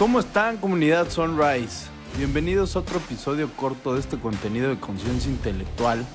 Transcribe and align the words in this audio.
¿Cómo 0.00 0.18
están 0.18 0.56
comunidad 0.56 1.10
Sunrise? 1.10 1.88
Bienvenidos 2.16 2.74
a 2.74 2.78
otro 2.78 2.96
episodio 2.96 3.50
corto 3.54 3.92
de 3.92 4.00
este 4.00 4.18
contenido 4.18 4.70
de 4.70 4.80
conciencia 4.80 5.30
intelectual, 5.30 6.06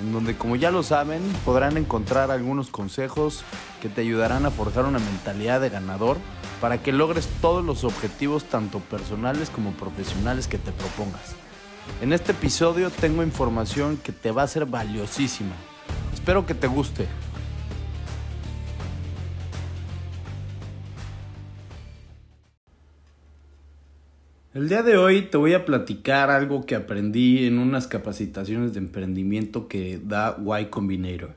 en 0.00 0.12
donde 0.12 0.36
como 0.36 0.56
ya 0.56 0.72
lo 0.72 0.82
saben 0.82 1.22
podrán 1.44 1.76
encontrar 1.76 2.32
algunos 2.32 2.68
consejos 2.68 3.44
que 3.80 3.88
te 3.88 4.00
ayudarán 4.00 4.44
a 4.44 4.50
forjar 4.50 4.86
una 4.86 4.98
mentalidad 4.98 5.60
de 5.60 5.68
ganador 5.68 6.16
para 6.60 6.82
que 6.82 6.90
logres 6.90 7.28
todos 7.40 7.64
los 7.64 7.84
objetivos 7.84 8.42
tanto 8.42 8.80
personales 8.80 9.50
como 9.50 9.70
profesionales 9.70 10.48
que 10.48 10.58
te 10.58 10.72
propongas. 10.72 11.36
En 12.02 12.12
este 12.12 12.32
episodio 12.32 12.90
tengo 12.90 13.22
información 13.22 13.98
que 13.98 14.10
te 14.10 14.32
va 14.32 14.42
a 14.42 14.48
ser 14.48 14.66
valiosísima. 14.66 15.54
Espero 16.12 16.44
que 16.44 16.54
te 16.54 16.66
guste. 16.66 17.06
El 24.54 24.70
día 24.70 24.82
de 24.82 24.96
hoy 24.96 25.26
te 25.26 25.36
voy 25.36 25.52
a 25.52 25.66
platicar 25.66 26.30
algo 26.30 26.64
que 26.64 26.74
aprendí 26.74 27.44
en 27.44 27.58
unas 27.58 27.86
capacitaciones 27.86 28.72
de 28.72 28.78
emprendimiento 28.78 29.68
que 29.68 30.00
da 30.02 30.38
Y 30.58 30.64
Combinator. 30.70 31.34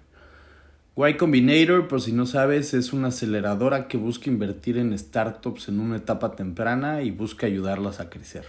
Y 0.96 1.18
Combinator, 1.18 1.90
por 1.90 2.02
si 2.02 2.14
no 2.14 2.26
sabes, 2.26 2.74
es 2.74 2.94
una 2.94 3.10
aceleradora 3.10 3.90
que 3.90 3.98
busca 3.98 4.30
invertir 4.30 4.78
en 4.78 4.98
startups 4.98 5.68
en 5.68 5.82
una 5.82 5.98
etapa 5.98 6.38
temprana 6.38 7.02
y 7.02 7.12
busca 7.12 7.48
ayudarlas 7.48 8.00
a 8.00 8.10
crecer. 8.10 8.46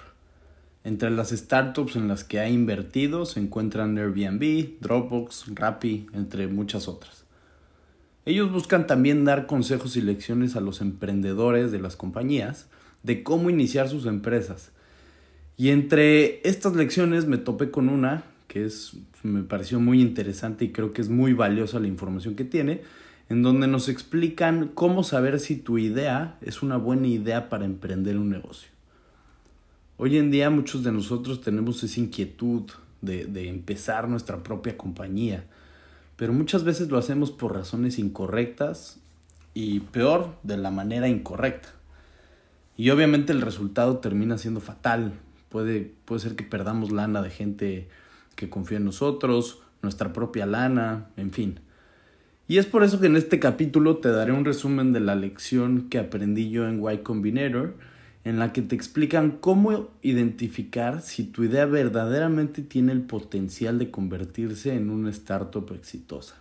Entre 0.85 1.11
las 1.11 1.31
startups 1.31 1.97
en 1.97 2.07
las 2.07 2.23
que 2.23 2.39
ha 2.39 2.49
invertido 2.49 3.27
se 3.27 3.41
encuentran 3.41 3.99
Airbnb, 3.99 4.79
Dropbox, 4.81 5.47
Rappi, 5.57 6.07
entre 6.15 6.47
muchas 6.47 6.87
otras. 6.87 7.25
Ellos 8.25 8.53
buscan 8.53 8.87
también 8.87 9.25
dar 9.25 9.49
consejos 9.49 9.97
y 9.97 10.03
lecciones 10.03 10.55
a 10.55 10.61
los 10.61 10.81
emprendedores 10.81 11.73
de 11.73 11.81
las 11.81 11.97
compañías 11.97 12.69
de 13.03 13.23
cómo 13.23 13.51
iniciar 13.51 13.89
sus 13.89 14.07
empresas. 14.07 14.71
Y 15.57 15.71
entre 15.71 16.47
estas 16.49 16.75
lecciones 16.75 17.27
me 17.27 17.39
topé 17.39 17.71
con 17.71 17.89
una 17.89 18.25
que 18.49 18.65
es 18.65 18.97
me 19.23 19.43
pareció 19.43 19.81
muy 19.81 20.01
interesante 20.01 20.65
y 20.65 20.73
creo 20.73 20.93
que 20.93 21.01
es 21.01 21.09
muy 21.09 21.33
valiosa 21.33 21.81
la 21.81 21.87
información 21.87 22.35
que 22.35 22.45
tiene, 22.45 22.83
en 23.29 23.43
donde 23.43 23.67
nos 23.67 23.89
explican 23.89 24.71
cómo 24.75 25.05
saber 25.05 25.41
si 25.41 25.57
tu 25.57 25.79
idea 25.79 26.37
es 26.43 26.63
una 26.63 26.77
buena 26.77 27.07
idea 27.07 27.49
para 27.49 27.65
emprender 27.65 28.19
un 28.19 28.31
negocio. 28.31 28.69
Hoy 29.97 30.19
en 30.19 30.31
día 30.31 30.51
muchos 30.51 30.83
de 30.83 30.93
nosotros 30.93 31.41
tenemos 31.41 31.83
esa 31.85 32.01
inquietud 32.01 32.65
de, 33.01 33.27
de 33.27 33.49
empezar 33.49 34.09
nuestra 34.09 34.43
propia 34.43 34.77
compañía, 34.77 35.45
pero 36.17 36.33
muchas 36.33 36.65
veces 36.65 36.89
lo 36.91 36.99
hacemos 36.99 37.31
por 37.31 37.55
razones 37.55 37.99
incorrectas 37.99 38.99
y 39.55 39.81
peor, 39.81 40.35
de 40.43 40.57
la 40.57 40.71
manera 40.71 41.09
incorrecta. 41.09 41.69
Y 42.77 42.91
obviamente 42.91 43.33
el 43.33 43.43
resultado 43.43 43.99
termina 43.99 44.39
siendo 44.39 44.61
fatal. 44.61 45.13
Puede, 45.49 45.93
puede 46.05 46.21
ser 46.21 46.37
que 46.37 46.45
perdamos 46.45 46.91
lana 46.91 47.23
de 47.23 47.31
gente 47.31 47.89
que 48.35 48.49
confía 48.49 48.79
en 48.79 48.85
nosotros, 48.85 49.61
nuestra 49.83 50.13
propia 50.13 50.47
lana, 50.47 51.07
en 51.17 51.33
fin. 51.33 51.61
Y 52.49 52.59
es 52.59 52.67
por 52.67 52.83
eso 52.83 53.01
que 53.01 53.07
en 53.07 53.17
este 53.17 53.39
capítulo 53.39 53.99
te 53.99 54.11
daré 54.11 54.33
un 54.33 54.45
resumen 54.45 54.93
de 54.93 55.01
la 55.01 55.15
lección 55.15 55.89
que 55.89 55.99
aprendí 55.99 56.51
yo 56.51 56.69
en 56.69 56.83
Y 56.83 56.99
Combinator, 56.99 57.75
en 58.25 58.39
la 58.39 58.53
que 58.53 58.63
te 58.63 58.75
explican 58.75 59.33
cómo 59.33 59.91
identificar 60.03 61.03
si 61.03 61.25
tu 61.25 61.45
idea 61.45 61.67
verdaderamente 61.67 62.63
tiene 62.63 62.93
el 62.93 63.03
potencial 63.03 63.79
de 63.79 63.91
convertirse 63.91 64.75
en 64.75 64.91
una 64.91 65.11
startup 65.11 65.73
exitosa. 65.73 66.37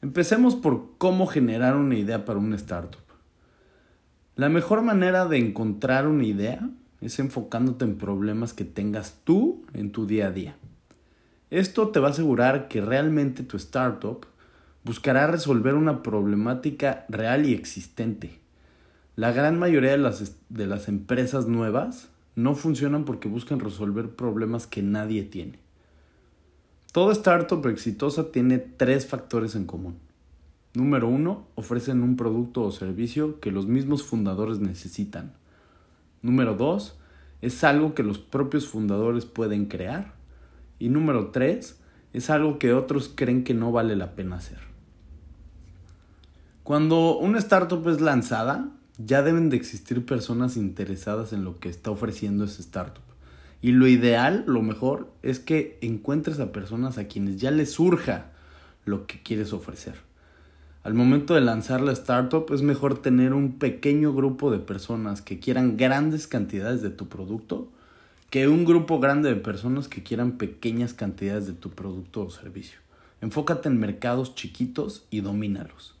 Empecemos 0.00 0.56
por 0.56 0.88
cómo 0.98 1.26
generar 1.26 1.76
una 1.76 1.96
idea 1.96 2.24
para 2.24 2.40
una 2.40 2.56
startup. 2.56 3.11
La 4.34 4.48
mejor 4.48 4.80
manera 4.80 5.26
de 5.26 5.36
encontrar 5.36 6.06
una 6.06 6.24
idea 6.24 6.70
es 7.02 7.18
enfocándote 7.18 7.84
en 7.84 7.98
problemas 7.98 8.54
que 8.54 8.64
tengas 8.64 9.18
tú 9.24 9.66
en 9.74 9.92
tu 9.92 10.06
día 10.06 10.28
a 10.28 10.30
día. 10.30 10.56
Esto 11.50 11.88
te 11.88 12.00
va 12.00 12.08
a 12.08 12.10
asegurar 12.12 12.68
que 12.68 12.80
realmente 12.80 13.42
tu 13.42 13.58
startup 13.58 14.24
buscará 14.84 15.26
resolver 15.26 15.74
una 15.74 16.02
problemática 16.02 17.04
real 17.10 17.44
y 17.44 17.52
existente. 17.52 18.38
La 19.16 19.32
gran 19.32 19.58
mayoría 19.58 19.90
de 19.90 19.98
las, 19.98 20.36
de 20.48 20.66
las 20.66 20.88
empresas 20.88 21.46
nuevas 21.46 22.08
no 22.34 22.54
funcionan 22.54 23.04
porque 23.04 23.28
buscan 23.28 23.60
resolver 23.60 24.16
problemas 24.16 24.66
que 24.66 24.82
nadie 24.82 25.24
tiene. 25.24 25.58
Toda 26.92 27.12
startup 27.12 27.66
exitosa 27.66 28.32
tiene 28.32 28.58
tres 28.58 29.06
factores 29.06 29.54
en 29.56 29.66
común. 29.66 29.98
Número 30.74 31.06
uno, 31.06 31.46
ofrecen 31.54 32.02
un 32.02 32.16
producto 32.16 32.62
o 32.62 32.70
servicio 32.70 33.40
que 33.40 33.52
los 33.52 33.66
mismos 33.66 34.02
fundadores 34.02 34.58
necesitan. 34.58 35.34
Número 36.22 36.54
dos, 36.54 36.98
es 37.42 37.62
algo 37.64 37.94
que 37.94 38.02
los 38.02 38.18
propios 38.18 38.66
fundadores 38.68 39.26
pueden 39.26 39.66
crear. 39.66 40.14
Y 40.78 40.88
número 40.88 41.28
tres, 41.28 41.78
es 42.12 42.30
algo 42.30 42.58
que 42.58 42.72
otros 42.72 43.12
creen 43.14 43.44
que 43.44 43.52
no 43.52 43.70
vale 43.70 43.96
la 43.96 44.14
pena 44.14 44.36
hacer. 44.36 44.58
Cuando 46.62 47.18
una 47.18 47.38
startup 47.38 47.86
es 47.88 48.00
lanzada, 48.00 48.70
ya 48.96 49.22
deben 49.22 49.50
de 49.50 49.56
existir 49.56 50.06
personas 50.06 50.56
interesadas 50.56 51.32
en 51.32 51.44
lo 51.44 51.58
que 51.58 51.68
está 51.68 51.90
ofreciendo 51.90 52.44
esa 52.44 52.62
startup. 52.62 53.02
Y 53.60 53.72
lo 53.72 53.88
ideal, 53.88 54.44
lo 54.46 54.62
mejor, 54.62 55.12
es 55.22 55.38
que 55.38 55.78
encuentres 55.82 56.40
a 56.40 56.52
personas 56.52 56.98
a 56.98 57.08
quienes 57.08 57.36
ya 57.36 57.50
les 57.50 57.72
surja 57.72 58.30
lo 58.84 59.06
que 59.06 59.22
quieres 59.22 59.52
ofrecer. 59.52 60.11
Al 60.84 60.94
momento 60.94 61.34
de 61.34 61.40
lanzar 61.40 61.80
la 61.80 61.92
startup 61.92 62.52
es 62.52 62.62
mejor 62.62 63.00
tener 63.00 63.34
un 63.34 63.58
pequeño 63.58 64.12
grupo 64.12 64.50
de 64.50 64.58
personas 64.58 65.22
que 65.22 65.38
quieran 65.38 65.76
grandes 65.76 66.26
cantidades 66.26 66.82
de 66.82 66.90
tu 66.90 67.08
producto 67.08 67.68
que 68.30 68.48
un 68.48 68.64
grupo 68.64 68.98
grande 68.98 69.28
de 69.28 69.36
personas 69.36 69.88
que 69.88 70.02
quieran 70.02 70.38
pequeñas 70.38 70.94
cantidades 70.94 71.46
de 71.46 71.52
tu 71.52 71.70
producto 71.70 72.22
o 72.22 72.30
servicio. 72.30 72.78
Enfócate 73.20 73.68
en 73.68 73.78
mercados 73.78 74.34
chiquitos 74.34 75.06
y 75.10 75.20
domínalos. 75.20 75.94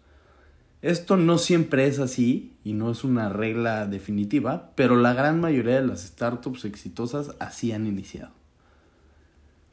Esto 0.80 1.16
no 1.16 1.38
siempre 1.38 1.86
es 1.86 2.00
así 2.00 2.54
y 2.64 2.72
no 2.72 2.90
es 2.90 3.04
una 3.04 3.28
regla 3.28 3.86
definitiva, 3.86 4.72
pero 4.74 4.96
la 4.96 5.12
gran 5.12 5.40
mayoría 5.40 5.80
de 5.80 5.86
las 5.86 6.02
startups 6.02 6.64
exitosas 6.64 7.36
así 7.38 7.70
han 7.70 7.86
iniciado. 7.86 8.32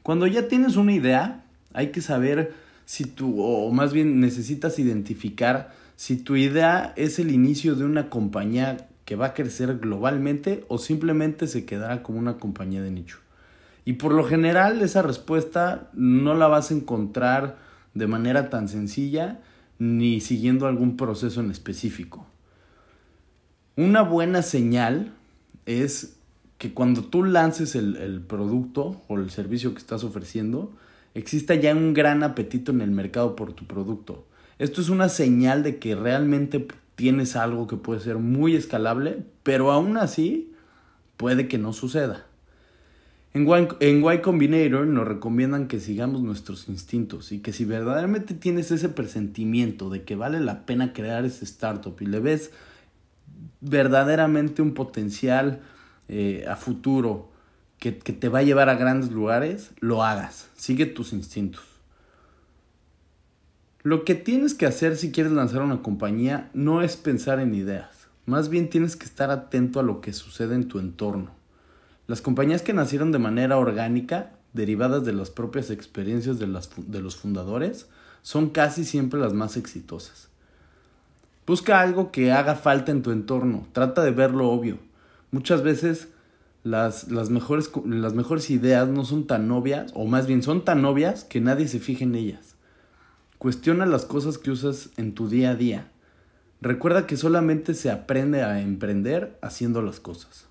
Cuando 0.02 0.28
ya 0.28 0.46
tienes 0.46 0.76
una 0.76 0.92
idea, 0.92 1.46
hay 1.72 1.92
que 1.92 2.02
saber 2.02 2.54
si 2.90 3.04
tú, 3.04 3.40
o 3.40 3.70
más 3.70 3.92
bien 3.92 4.18
necesitas 4.18 4.80
identificar 4.80 5.72
si 5.94 6.16
tu 6.16 6.34
idea 6.34 6.92
es 6.96 7.20
el 7.20 7.30
inicio 7.30 7.76
de 7.76 7.84
una 7.84 8.10
compañía 8.10 8.88
que 9.04 9.14
va 9.14 9.26
a 9.26 9.32
crecer 9.32 9.78
globalmente 9.78 10.64
o 10.66 10.76
simplemente 10.76 11.46
se 11.46 11.64
quedará 11.64 12.02
como 12.02 12.18
una 12.18 12.38
compañía 12.38 12.82
de 12.82 12.90
nicho. 12.90 13.18
Y 13.84 13.92
por 13.92 14.12
lo 14.12 14.24
general 14.24 14.82
esa 14.82 15.02
respuesta 15.02 15.88
no 15.92 16.34
la 16.34 16.48
vas 16.48 16.72
a 16.72 16.74
encontrar 16.74 17.58
de 17.94 18.08
manera 18.08 18.50
tan 18.50 18.66
sencilla 18.68 19.40
ni 19.78 20.20
siguiendo 20.20 20.66
algún 20.66 20.96
proceso 20.96 21.40
en 21.40 21.52
específico. 21.52 22.26
Una 23.76 24.02
buena 24.02 24.42
señal 24.42 25.12
es 25.64 26.16
que 26.58 26.74
cuando 26.74 27.04
tú 27.04 27.22
lances 27.22 27.76
el, 27.76 27.94
el 27.98 28.20
producto 28.20 29.00
o 29.06 29.16
el 29.16 29.30
servicio 29.30 29.74
que 29.74 29.78
estás 29.78 30.02
ofreciendo, 30.02 30.72
exista 31.14 31.54
ya 31.54 31.74
un 31.74 31.94
gran 31.94 32.22
apetito 32.22 32.72
en 32.72 32.80
el 32.80 32.90
mercado 32.90 33.36
por 33.36 33.52
tu 33.52 33.66
producto. 33.66 34.26
Esto 34.58 34.80
es 34.80 34.88
una 34.88 35.08
señal 35.08 35.62
de 35.62 35.78
que 35.78 35.94
realmente 35.94 36.66
tienes 36.94 37.36
algo 37.36 37.66
que 37.66 37.76
puede 37.76 38.00
ser 38.00 38.18
muy 38.18 38.54
escalable, 38.54 39.24
pero 39.42 39.72
aún 39.72 39.96
así 39.96 40.52
puede 41.16 41.48
que 41.48 41.58
no 41.58 41.72
suceda. 41.72 42.26
En 43.32 43.46
y, 43.46 44.18
Combinator 44.22 44.86
nos 44.86 45.06
recomiendan 45.06 45.68
que 45.68 45.78
sigamos 45.78 46.20
nuestros 46.20 46.68
instintos 46.68 47.30
y 47.30 47.38
que 47.38 47.52
si 47.52 47.64
verdaderamente 47.64 48.34
tienes 48.34 48.72
ese 48.72 48.88
presentimiento 48.88 49.88
de 49.88 50.02
que 50.02 50.16
vale 50.16 50.40
la 50.40 50.66
pena 50.66 50.92
crear 50.92 51.24
ese 51.24 51.44
startup 51.44 51.96
y 52.00 52.06
le 52.06 52.18
ves 52.18 52.50
verdaderamente 53.60 54.62
un 54.62 54.74
potencial 54.74 55.60
eh, 56.08 56.44
a 56.48 56.56
futuro 56.56 57.30
que, 57.80 57.92
te 57.92 58.28
va 58.28 58.40
a 58.40 58.42
llevar 58.42 58.68
a 58.68 58.74
grandes 58.74 59.10
lugares, 59.10 59.70
lo 59.80 60.04
hagas. 60.04 60.48
Sigue 60.54 60.84
tus 60.84 61.12
instintos. 61.14 61.62
Lo 63.82 64.04
que 64.04 64.14
tienes 64.14 64.52
que 64.52 64.66
hacer 64.66 64.96
si 64.98 65.10
quieres 65.10 65.32
lanzar 65.32 65.62
una 65.62 65.80
compañía 65.80 66.50
no 66.52 66.82
es 66.82 66.98
pensar 66.98 67.40
en 67.40 67.54
ideas. 67.54 68.06
Más 68.26 68.50
bien 68.50 68.68
tienes 68.68 68.96
que 68.96 69.06
estar 69.06 69.30
atento 69.30 69.80
a 69.80 69.82
lo 69.82 70.02
que 70.02 70.12
sucede 70.12 70.54
en 70.54 70.68
tu 70.68 70.78
entorno. 70.78 71.30
Las 72.06 72.20
compañías 72.20 72.60
que 72.60 72.74
nacieron 72.74 73.12
de 73.12 73.18
manera 73.18 73.56
orgánica, 73.56 74.32
derivadas 74.52 75.06
de 75.06 75.14
las 75.14 75.30
propias 75.30 75.70
experiencias 75.70 76.38
de, 76.38 76.48
las, 76.48 76.68
de 76.76 77.00
los 77.00 77.16
fundadores, 77.16 77.86
son 78.20 78.50
casi 78.50 78.84
siempre 78.84 79.18
las 79.18 79.32
más 79.32 79.56
exitosas. 79.56 80.28
Busca 81.46 81.80
algo 81.80 82.12
que 82.12 82.30
haga 82.30 82.56
falta 82.56 82.92
en 82.92 83.02
tu 83.02 83.10
entorno. 83.10 83.66
Trata 83.72 84.02
de 84.02 84.10
ver 84.10 84.32
lo 84.32 84.50
obvio. 84.50 84.78
Muchas 85.30 85.62
veces 85.62 86.08
las, 86.62 87.10
las, 87.10 87.30
mejores, 87.30 87.70
las 87.86 88.14
mejores 88.14 88.50
ideas 88.50 88.88
no 88.88 89.04
son 89.04 89.26
tan 89.26 89.50
obvias, 89.50 89.92
o 89.94 90.06
más 90.06 90.26
bien 90.26 90.42
son 90.42 90.64
tan 90.64 90.84
obvias 90.84 91.24
que 91.24 91.40
nadie 91.40 91.68
se 91.68 91.78
fije 91.78 92.04
en 92.04 92.14
ellas. 92.14 92.54
Cuestiona 93.38 93.86
las 93.86 94.04
cosas 94.04 94.36
que 94.36 94.50
usas 94.50 94.90
en 94.96 95.14
tu 95.14 95.28
día 95.28 95.50
a 95.50 95.54
día. 95.54 95.90
Recuerda 96.60 97.06
que 97.06 97.16
solamente 97.16 97.72
se 97.72 97.90
aprende 97.90 98.42
a 98.42 98.60
emprender 98.60 99.38
haciendo 99.40 99.80
las 99.80 99.98
cosas. 99.98 100.46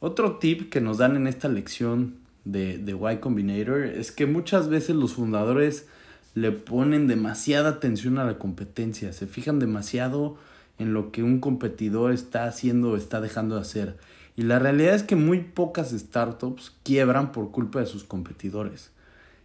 Otro 0.00 0.38
tip 0.38 0.70
que 0.70 0.80
nos 0.80 0.98
dan 0.98 1.16
en 1.16 1.26
esta 1.26 1.48
lección 1.48 2.16
de, 2.44 2.78
de 2.78 2.92
Y 2.92 3.16
Combinator 3.18 3.84
es 3.84 4.10
que 4.10 4.26
muchas 4.26 4.68
veces 4.68 4.96
los 4.96 5.12
fundadores 5.12 5.86
le 6.34 6.50
ponen 6.50 7.06
demasiada 7.06 7.68
atención 7.68 8.18
a 8.18 8.24
la 8.24 8.38
competencia, 8.38 9.12
se 9.12 9.26
fijan 9.26 9.58
demasiado 9.58 10.38
en 10.78 10.94
lo 10.94 11.12
que 11.12 11.22
un 11.22 11.40
competidor 11.40 12.12
está 12.12 12.46
haciendo 12.46 12.92
o 12.92 12.96
está 12.96 13.20
dejando 13.20 13.56
de 13.56 13.60
hacer. 13.60 13.98
Y 14.36 14.42
la 14.42 14.58
realidad 14.58 14.94
es 14.94 15.02
que 15.02 15.16
muy 15.16 15.40
pocas 15.40 15.90
startups 15.90 16.72
quiebran 16.82 17.32
por 17.32 17.50
culpa 17.50 17.80
de 17.80 17.86
sus 17.86 18.04
competidores. 18.04 18.90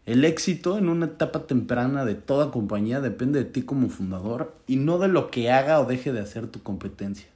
El 0.06 0.24
éxito 0.24 0.78
en 0.78 0.88
una 0.88 1.08
etapa 1.08 1.48
temprana 1.48 2.06
de 2.06 2.16
toda 2.16 2.52
compañía 2.52 3.02
depende 3.02 3.40
de 3.40 3.50
ti 3.50 3.64
como 3.64 3.90
fundador 3.90 4.56
y 4.66 4.78
no 4.78 5.00
de 5.00 5.10
lo 5.10 5.30
que 5.30 5.52
haga 5.52 5.82
o 5.82 5.86
deje 5.86 6.14
de 6.14 6.22
hacer 6.22 6.48
tu 6.48 6.64
competencia. 6.64 7.28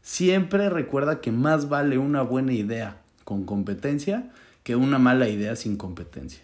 Siempre 0.00 0.70
recuerda 0.70 1.20
que 1.20 1.30
más 1.30 1.68
vale 1.68 1.98
una 1.98 2.22
buena 2.22 2.54
idea 2.54 3.02
con 3.24 3.44
competencia 3.44 4.30
que 4.62 4.76
una 4.76 4.98
mala 4.98 5.28
idea 5.28 5.56
sin 5.56 5.76
competencia. 5.76 6.42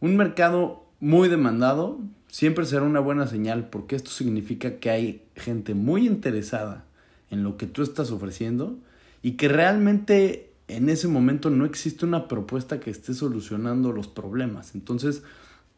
Un 0.00 0.16
mercado 0.16 0.84
muy 0.98 1.28
demandado 1.28 2.00
siempre 2.26 2.64
será 2.64 2.82
una 2.82 3.00
buena 3.00 3.26
señal 3.28 3.68
porque 3.68 3.94
esto 3.94 4.10
significa 4.10 4.78
que 4.78 4.90
hay 4.90 5.22
gente 5.36 5.74
muy 5.74 6.06
interesada 6.06 6.84
en 7.30 7.44
lo 7.44 7.56
que 7.56 7.66
tú 7.66 7.82
estás 7.82 8.10
ofreciendo 8.10 8.76
y 9.22 9.32
que 9.32 9.48
realmente 9.48 10.52
en 10.68 10.88
ese 10.88 11.08
momento 11.08 11.50
no 11.50 11.64
existe 11.64 12.06
una 12.06 12.28
propuesta 12.28 12.80
que 12.80 12.90
esté 12.90 13.14
solucionando 13.14 13.92
los 13.92 14.08
problemas. 14.08 14.74
Entonces, 14.74 15.22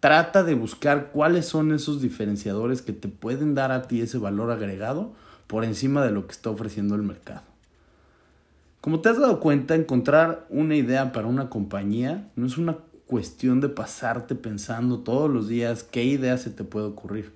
trata 0.00 0.42
de 0.42 0.54
buscar 0.54 1.10
cuáles 1.12 1.46
son 1.46 1.72
esos 1.72 2.02
diferenciadores 2.02 2.82
que 2.82 2.92
te 2.92 3.08
pueden 3.08 3.54
dar 3.54 3.72
a 3.72 3.82
ti 3.82 4.00
ese 4.00 4.18
valor 4.18 4.50
agregado 4.50 5.12
por 5.46 5.64
encima 5.64 6.04
de 6.04 6.10
lo 6.10 6.26
que 6.26 6.32
está 6.32 6.50
ofreciendo 6.50 6.94
el 6.94 7.02
mercado. 7.02 7.42
Como 8.80 9.00
te 9.00 9.08
has 9.08 9.18
dado 9.18 9.38
cuenta, 9.38 9.76
encontrar 9.76 10.44
una 10.50 10.74
idea 10.74 11.12
para 11.12 11.28
una 11.28 11.48
compañía 11.48 12.28
no 12.34 12.46
es 12.46 12.58
una 12.58 12.78
cuestión 13.06 13.60
de 13.60 13.68
pasarte 13.68 14.34
pensando 14.34 14.98
todos 15.00 15.30
los 15.30 15.48
días 15.48 15.84
qué 15.84 16.02
idea 16.04 16.36
se 16.36 16.50
te 16.50 16.64
puede 16.64 16.86
ocurrir. 16.86 17.32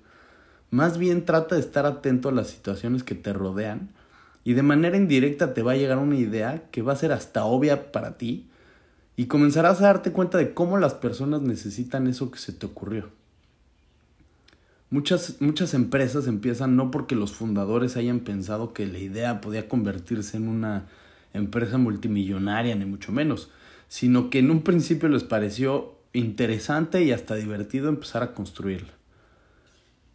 Más 0.70 0.98
bien 0.98 1.24
trata 1.24 1.54
de 1.54 1.60
estar 1.60 1.86
atento 1.86 2.28
a 2.28 2.32
las 2.32 2.48
situaciones 2.48 3.04
que 3.04 3.14
te 3.14 3.32
rodean 3.32 3.90
y 4.46 4.54
de 4.54 4.62
manera 4.62 4.96
indirecta 4.96 5.54
te 5.54 5.62
va 5.64 5.72
a 5.72 5.76
llegar 5.76 5.98
una 5.98 6.14
idea 6.14 6.68
que 6.70 6.80
va 6.80 6.92
a 6.92 6.96
ser 6.96 7.10
hasta 7.10 7.44
obvia 7.44 7.90
para 7.90 8.16
ti 8.16 8.48
y 9.16 9.26
comenzarás 9.26 9.80
a 9.80 9.86
darte 9.86 10.12
cuenta 10.12 10.38
de 10.38 10.54
cómo 10.54 10.78
las 10.78 10.94
personas 10.94 11.42
necesitan 11.42 12.06
eso 12.06 12.30
que 12.30 12.38
se 12.38 12.52
te 12.52 12.64
ocurrió. 12.64 13.10
Muchas, 14.88 15.38
muchas 15.40 15.74
empresas 15.74 16.28
empiezan 16.28 16.76
no 16.76 16.92
porque 16.92 17.16
los 17.16 17.32
fundadores 17.32 17.96
hayan 17.96 18.20
pensado 18.20 18.72
que 18.72 18.86
la 18.86 19.00
idea 19.00 19.40
podía 19.40 19.68
convertirse 19.68 20.36
en 20.36 20.46
una 20.46 20.86
empresa 21.32 21.76
multimillonaria, 21.76 22.76
ni 22.76 22.84
mucho 22.84 23.10
menos, 23.10 23.50
sino 23.88 24.30
que 24.30 24.38
en 24.38 24.52
un 24.52 24.62
principio 24.62 25.08
les 25.08 25.24
pareció 25.24 25.96
interesante 26.12 27.02
y 27.02 27.10
hasta 27.10 27.34
divertido 27.34 27.88
empezar 27.88 28.22
a 28.22 28.32
construirla. 28.32 28.92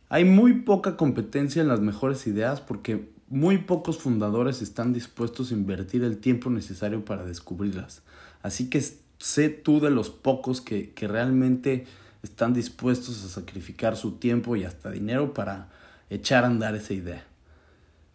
Hay 0.07 0.23
muy 0.23 0.61
poca 0.61 0.95
competencia 0.95 1.61
en 1.61 1.67
las 1.67 1.81
mejores 1.81 2.25
ideas 2.27 2.61
porque 2.61 3.11
muy 3.31 3.59
pocos 3.59 3.97
fundadores 3.97 4.61
están 4.61 4.91
dispuestos 4.91 5.51
a 5.51 5.53
invertir 5.53 6.03
el 6.03 6.17
tiempo 6.17 6.49
necesario 6.49 7.05
para 7.05 7.23
descubrirlas. 7.23 8.01
Así 8.43 8.69
que 8.69 8.83
sé 9.19 9.49
tú 9.49 9.79
de 9.79 9.89
los 9.89 10.09
pocos 10.09 10.59
que, 10.59 10.91
que 10.91 11.07
realmente 11.07 11.85
están 12.23 12.53
dispuestos 12.53 13.23
a 13.23 13.29
sacrificar 13.29 13.95
su 13.95 14.17
tiempo 14.17 14.57
y 14.57 14.65
hasta 14.65 14.91
dinero 14.91 15.33
para 15.33 15.69
echar 16.09 16.43
a 16.43 16.47
andar 16.47 16.75
esa 16.75 16.93
idea. 16.93 17.23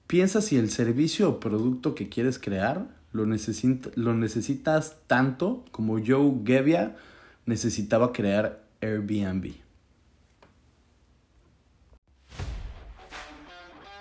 Piensa 0.07 0.43
si 0.43 0.59
el 0.59 0.71
servicio 0.71 1.31
o 1.31 1.41
producto 1.41 1.95
que 1.95 2.11
quieres 2.11 2.39
crear 2.39 2.87
lo, 3.13 3.25
lo 3.25 4.15
necesitas 4.15 4.97
tanto 5.07 5.65
como 5.73 5.99
Joe 5.99 6.43
Gebbia 6.45 6.95
necesitaba 7.47 8.13
crear 8.13 8.63
Airbnb. 8.83 9.66